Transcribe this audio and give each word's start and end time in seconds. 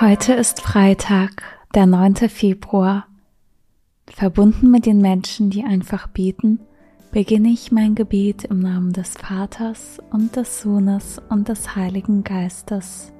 Heute 0.00 0.34
ist 0.34 0.60
Freitag, 0.60 1.42
der 1.74 1.86
9. 1.86 2.28
Februar. 2.28 3.08
Verbunden 4.08 4.70
mit 4.70 4.86
den 4.86 5.00
Menschen, 5.00 5.50
die 5.50 5.64
einfach 5.64 6.06
beten, 6.06 6.60
beginne 7.10 7.48
ich 7.48 7.72
mein 7.72 7.96
Gebet 7.96 8.44
im 8.44 8.60
Namen 8.60 8.92
des 8.92 9.14
Vaters 9.14 9.98
und 10.12 10.36
des 10.36 10.60
Sohnes 10.60 11.20
und 11.30 11.48
des 11.48 11.74
Heiligen 11.74 12.22
Geistes. 12.22 13.12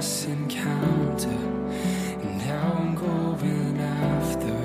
Glorious 0.00 0.24
encounter, 0.24 1.28
and 1.28 2.38
now 2.38 2.72
I'm 2.78 2.94
going 2.94 3.80
after 3.80 4.56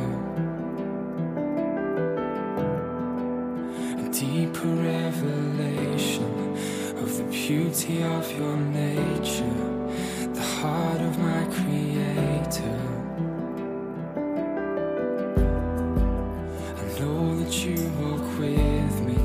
a 4.00 4.10
deeper 4.14 4.68
revelation 4.68 6.56
of 7.00 7.18
the 7.18 7.24
beauty 7.24 8.02
of 8.04 8.32
your 8.32 8.56
nature, 8.56 9.60
the 10.34 10.42
heart 10.42 11.02
of 11.02 11.18
my 11.20 11.44
Creator. 11.56 12.80
I 16.78 17.00
know 17.00 17.36
that 17.40 17.54
you 17.66 17.76
walk 18.00 18.26
with 18.40 19.02
me. 19.02 19.18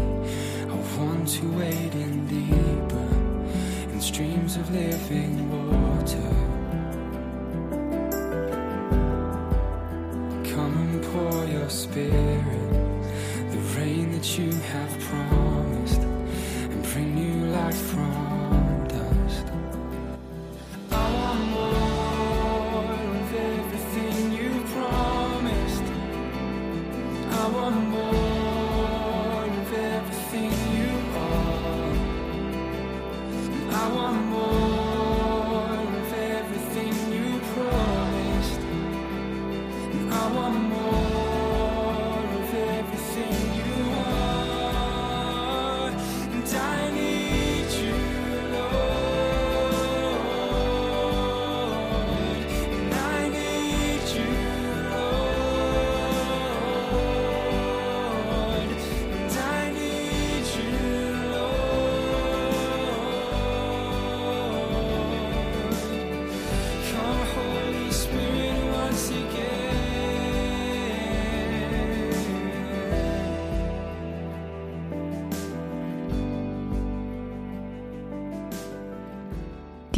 I 0.63 0.75
want 0.99 1.29
to 1.29 1.47
wait 1.57 1.95
in 1.95 2.27
deeper 2.27 2.90
in 4.01 4.07
streams 4.07 4.57
of 4.57 4.71
living 4.71 5.37
water. 5.51 6.31
Come 10.55 10.75
and 10.79 11.03
pour 11.13 11.45
your 11.45 11.69
spirit, 11.69 12.45
the 13.51 13.59
rain 13.77 14.13
that 14.13 14.39
you 14.39 14.53
have 14.53 14.99
promised, 15.01 16.01
and 16.01 16.83
bring 16.83 17.15
new 17.15 17.53
life 17.53 17.81
from 17.91 18.30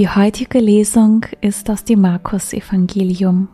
Die 0.03 0.09
heutige 0.09 0.59
Lesung 0.59 1.27
ist 1.43 1.71
aus 1.71 1.85
dem 1.85 2.01
Markus-Evangelium. 2.01 3.47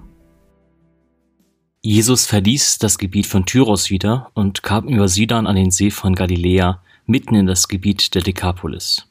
Jesus 1.83 2.25
verließ 2.25 2.79
das 2.79 2.97
Gebiet 2.97 3.27
von 3.27 3.45
Tyros 3.45 3.91
wieder 3.91 4.31
und 4.33 4.63
kam 4.63 4.89
über 4.89 5.09
Sidon 5.09 5.47
an 5.47 5.57
den 5.57 5.71
See 5.71 5.91
von 5.91 6.15
Galiläa, 6.15 6.83
mitten 7.05 7.35
in 7.35 7.47
das 7.47 7.69
Gebiet 7.69 8.15
der 8.15 8.23
Dekapolis. 8.23 9.07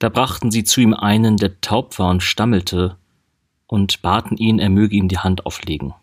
Da 0.00 0.08
brachten 0.08 0.50
sie 0.50 0.64
zu 0.64 0.80
ihm 0.80 0.92
einen, 0.92 1.36
der 1.36 1.60
taub 1.60 2.00
war 2.00 2.10
und 2.10 2.20
stammelte, 2.20 2.96
und 3.68 4.02
baten 4.02 4.36
ihn, 4.36 4.58
er 4.58 4.70
möge 4.70 4.96
ihm 4.96 5.06
die 5.06 5.18
Hand 5.18 5.46
auflegen. 5.46 5.94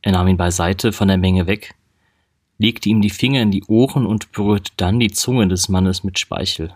Er 0.00 0.10
nahm 0.10 0.26
ihn 0.26 0.36
beiseite 0.36 0.92
von 0.92 1.06
der 1.06 1.16
Menge 1.16 1.46
weg, 1.46 1.76
legte 2.58 2.88
ihm 2.88 3.00
die 3.00 3.08
Finger 3.08 3.42
in 3.42 3.52
die 3.52 3.62
Ohren 3.68 4.04
und 4.04 4.32
berührte 4.32 4.72
dann 4.76 4.98
die 4.98 5.12
Zunge 5.12 5.46
des 5.46 5.68
Mannes 5.68 6.02
mit 6.02 6.18
Speichel. 6.18 6.74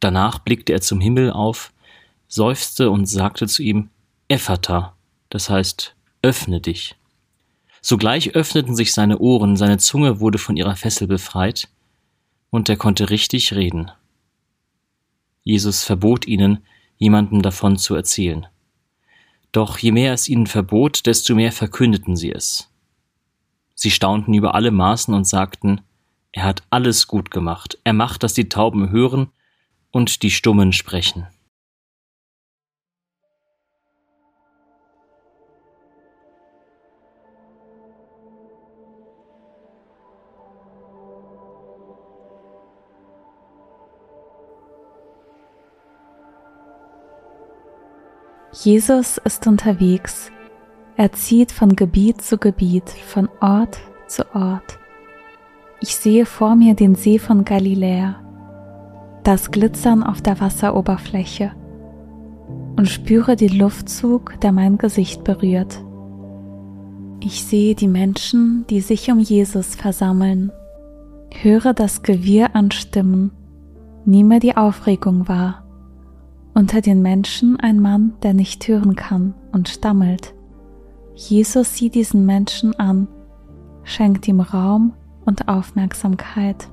Danach 0.00 0.38
blickte 0.38 0.72
er 0.72 0.80
zum 0.80 1.00
Himmel 1.00 1.32
auf, 1.32 1.72
seufzte 2.28 2.90
und 2.90 3.06
sagte 3.06 3.46
zu 3.46 3.62
ihm, 3.62 3.90
Ephata, 4.28 4.94
das 5.30 5.50
heißt, 5.50 5.94
öffne 6.22 6.60
dich. 6.60 6.94
Sogleich 7.80 8.34
öffneten 8.34 8.76
sich 8.76 8.92
seine 8.92 9.18
Ohren, 9.18 9.56
seine 9.56 9.78
Zunge 9.78 10.20
wurde 10.20 10.38
von 10.38 10.56
ihrer 10.56 10.76
Fessel 10.76 11.06
befreit, 11.06 11.68
und 12.50 12.68
er 12.68 12.76
konnte 12.76 13.10
richtig 13.10 13.54
reden. 13.54 13.90
Jesus 15.42 15.84
verbot 15.84 16.26
ihnen, 16.26 16.58
jemandem 16.96 17.42
davon 17.42 17.78
zu 17.78 17.94
erzählen. 17.94 18.46
Doch 19.52 19.78
je 19.78 19.92
mehr 19.92 20.12
es 20.12 20.28
ihnen 20.28 20.46
verbot, 20.46 21.06
desto 21.06 21.34
mehr 21.34 21.52
verkündeten 21.52 22.16
sie 22.16 22.32
es. 22.32 22.70
Sie 23.74 23.90
staunten 23.90 24.34
über 24.34 24.54
alle 24.54 24.70
Maßen 24.70 25.14
und 25.14 25.26
sagten, 25.26 25.80
er 26.32 26.44
hat 26.44 26.62
alles 26.70 27.06
gut 27.06 27.30
gemacht, 27.30 27.78
er 27.84 27.92
macht, 27.92 28.22
dass 28.22 28.34
die 28.34 28.48
Tauben 28.48 28.90
hören 28.90 29.30
und 29.98 30.22
die 30.22 30.30
Stummen 30.30 30.72
sprechen. 30.72 31.26
Jesus 48.52 49.18
ist 49.18 49.46
unterwegs. 49.48 50.30
Er 50.96 51.12
zieht 51.12 51.50
von 51.50 51.74
Gebiet 51.74 52.22
zu 52.22 52.38
Gebiet, 52.38 52.88
von 52.88 53.28
Ort 53.40 53.78
zu 54.06 54.32
Ort. 54.34 54.78
Ich 55.80 55.96
sehe 55.96 56.24
vor 56.24 56.54
mir 56.54 56.74
den 56.74 56.94
See 56.94 57.18
von 57.18 57.44
Galiläa, 57.44 58.27
das 59.28 59.50
Glitzern 59.50 60.02
auf 60.02 60.22
der 60.22 60.40
Wasseroberfläche 60.40 61.52
und 62.78 62.88
spüre 62.88 63.36
den 63.36 63.58
Luftzug, 63.58 64.40
der 64.40 64.52
mein 64.52 64.78
Gesicht 64.78 65.22
berührt. 65.22 65.84
Ich 67.20 67.44
sehe 67.44 67.74
die 67.74 67.88
Menschen, 67.88 68.64
die 68.70 68.80
sich 68.80 69.10
um 69.10 69.18
Jesus 69.18 69.74
versammeln, 69.74 70.50
höre 71.42 71.74
das 71.74 72.02
Gewirr 72.02 72.56
an 72.56 72.70
Stimmen, 72.70 73.30
nehme 74.06 74.40
die 74.40 74.56
Aufregung 74.56 75.28
wahr. 75.28 75.62
Unter 76.54 76.80
den 76.80 77.02
Menschen 77.02 77.60
ein 77.60 77.80
Mann, 77.80 78.14
der 78.22 78.32
nicht 78.32 78.66
hören 78.66 78.96
kann 78.96 79.34
und 79.52 79.68
stammelt. 79.68 80.32
Jesus 81.14 81.76
sieht 81.76 81.96
diesen 81.96 82.24
Menschen 82.24 82.74
an, 82.80 83.08
schenkt 83.82 84.26
ihm 84.26 84.40
Raum 84.40 84.94
und 85.26 85.48
Aufmerksamkeit. 85.48 86.70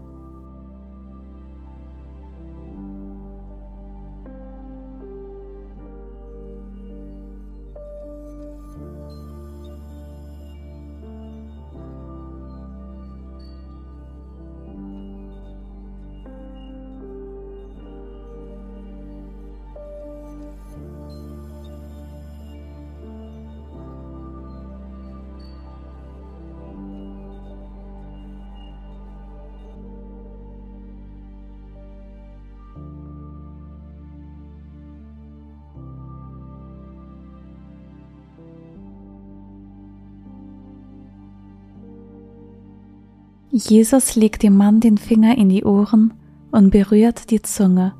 Jesus 43.57 44.18
legt 44.18 44.44
dem 44.44 44.57
Mann 44.57 44.81
den 44.81 44.98
Finger 44.98 45.38
in 45.38 45.48
die 45.48 45.63
Ohren 45.63 46.13
und 46.52 46.72
berührt 46.72 47.31
die 47.31 47.42
Zunge, 47.42 47.94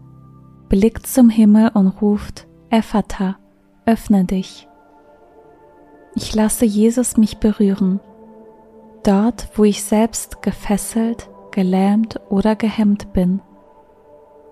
blickt 0.68 1.08
zum 1.08 1.30
Himmel 1.30 1.72
und 1.74 1.88
ruft, 2.02 2.46
Ephata, 2.70 3.38
öffne 3.86 4.26
dich. 4.26 4.68
Ich 6.14 6.36
lasse 6.36 6.66
Jesus 6.66 7.16
mich 7.16 7.38
berühren, 7.38 8.02
dort 9.04 9.48
wo 9.56 9.64
ich 9.64 9.82
selbst 9.82 10.42
gefesselt, 10.42 11.30
gelähmt 11.52 12.20
oder 12.30 12.58
gehemmt 12.58 13.14
bin. 13.14 13.42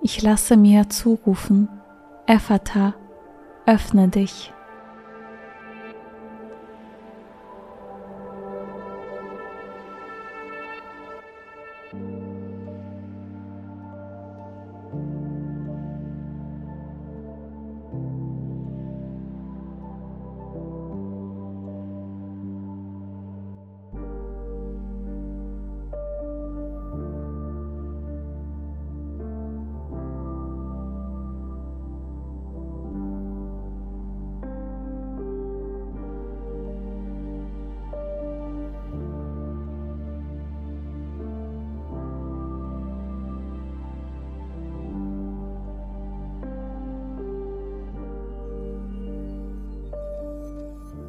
Ich 0.01 0.21
lasse 0.21 0.55
mir 0.55 0.87
zurufen, 0.87 1.67
Ephata, 2.27 2.93
öffne 3.65 4.07
dich. 4.07 4.53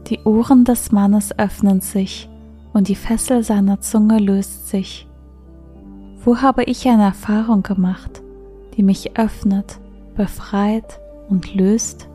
Die 0.08 0.20
Ohren 0.24 0.64
des 0.64 0.92
Mannes 0.92 1.38
öffnen 1.38 1.80
sich 1.80 2.28
und 2.74 2.88
die 2.88 2.94
Fessel 2.94 3.42
seiner 3.42 3.80
Zunge 3.80 4.18
löst 4.18 4.68
sich. 4.68 5.08
Wo 6.24 6.42
habe 6.42 6.64
ich 6.64 6.86
eine 6.86 7.04
Erfahrung 7.04 7.62
gemacht, 7.62 8.22
die 8.76 8.82
mich 8.82 9.16
öffnet, 9.18 9.78
befreit 10.14 11.00
und 11.28 11.54
löst? 11.54 12.08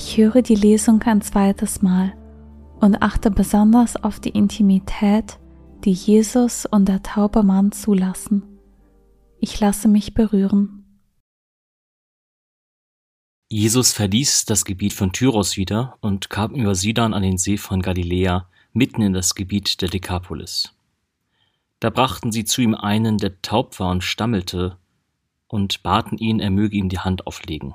Ich 0.00 0.16
höre 0.16 0.42
die 0.42 0.54
Lesung 0.54 1.02
ein 1.02 1.22
zweites 1.22 1.82
Mal 1.82 2.16
und 2.78 3.02
achte 3.02 3.32
besonders 3.32 3.96
auf 3.96 4.20
die 4.20 4.28
Intimität, 4.28 5.40
die 5.84 5.90
Jesus 5.90 6.66
und 6.66 6.86
der 6.86 7.02
taube 7.02 7.42
Mann 7.42 7.72
zulassen. 7.72 8.44
Ich 9.40 9.58
lasse 9.58 9.88
mich 9.88 10.14
berühren. 10.14 10.84
Jesus 13.48 13.92
verließ 13.92 14.44
das 14.44 14.64
Gebiet 14.64 14.92
von 14.92 15.10
Tyros 15.10 15.56
wieder 15.56 15.98
und 16.00 16.30
kam 16.30 16.54
über 16.54 16.76
Sidon 16.76 17.12
an 17.12 17.24
den 17.24 17.36
See 17.36 17.56
von 17.56 17.82
Galiläa, 17.82 18.48
mitten 18.72 19.02
in 19.02 19.14
das 19.14 19.34
Gebiet 19.34 19.82
der 19.82 19.88
Dekapolis. 19.88 20.72
Da 21.80 21.90
brachten 21.90 22.30
sie 22.30 22.44
zu 22.44 22.60
ihm 22.60 22.76
einen, 22.76 23.18
der 23.18 23.42
taub 23.42 23.80
war 23.80 23.90
und 23.90 24.04
stammelte, 24.04 24.78
und 25.48 25.82
baten 25.82 26.18
ihn, 26.18 26.38
er 26.38 26.50
möge 26.50 26.76
ihm 26.76 26.88
die 26.88 27.00
Hand 27.00 27.26
auflegen. 27.26 27.74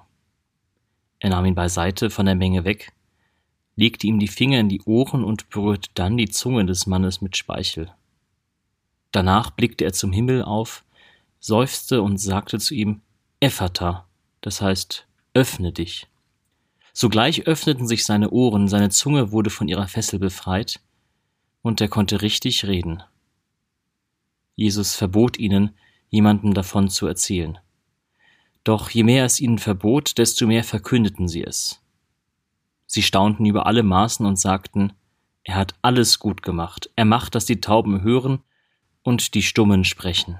Er 1.23 1.29
nahm 1.29 1.45
ihn 1.45 1.55
beiseite 1.55 2.09
von 2.09 2.25
der 2.25 2.35
Menge 2.35 2.65
weg, 2.65 2.91
legte 3.77 4.07
ihm 4.07 4.19
die 4.19 4.27
Finger 4.27 4.59
in 4.59 4.67
die 4.67 4.81
Ohren 4.81 5.23
und 5.23 5.49
berührte 5.49 5.89
dann 5.93 6.17
die 6.17 6.27
Zunge 6.27 6.65
des 6.65 6.85
Mannes 6.85 7.21
mit 7.21 7.37
Speichel. 7.37 7.89
Danach 9.13 9.49
blickte 9.49 9.85
er 9.85 9.93
zum 9.93 10.11
Himmel 10.11 10.43
auf, 10.43 10.83
seufzte 11.39 12.01
und 12.01 12.17
sagte 12.17 12.59
zu 12.59 12.73
ihm, 12.73 12.99
Ephata, 13.39 14.05
das 14.41 14.61
heißt, 14.61 15.07
öffne 15.33 15.71
dich. 15.71 16.07
Sogleich 16.91 17.47
öffneten 17.47 17.87
sich 17.87 18.03
seine 18.03 18.31
Ohren, 18.31 18.67
seine 18.67 18.89
Zunge 18.89 19.31
wurde 19.31 19.49
von 19.49 19.69
ihrer 19.69 19.87
Fessel 19.87 20.19
befreit, 20.19 20.81
und 21.61 21.79
er 21.79 21.87
konnte 21.87 22.21
richtig 22.21 22.65
reden. 22.65 23.01
Jesus 24.57 24.93
verbot 24.93 25.39
ihnen, 25.39 25.71
jemandem 26.09 26.53
davon 26.53 26.89
zu 26.89 27.07
erzählen. 27.07 27.59
Doch 28.63 28.89
je 28.89 29.03
mehr 29.03 29.25
es 29.25 29.39
ihnen 29.39 29.59
verbot, 29.59 30.17
desto 30.17 30.47
mehr 30.47 30.63
verkündeten 30.63 31.27
sie 31.27 31.43
es. 31.43 31.81
Sie 32.85 33.01
staunten 33.01 33.45
über 33.45 33.65
alle 33.65 33.83
Maßen 33.83 34.25
und 34.25 34.39
sagten, 34.39 34.93
er 35.43 35.55
hat 35.55 35.75
alles 35.81 36.19
gut 36.19 36.41
gemacht, 36.41 36.89
er 36.95 37.05
macht, 37.05 37.35
dass 37.35 37.45
die 37.45 37.59
Tauben 37.59 38.01
hören 38.01 38.43
und 39.01 39.33
die 39.33 39.41
Stummen 39.41 39.83
sprechen. 39.83 40.39